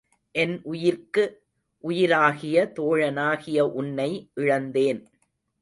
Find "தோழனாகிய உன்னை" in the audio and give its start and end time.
2.79-4.09